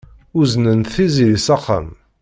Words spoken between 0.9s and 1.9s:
Tiziri s axxam.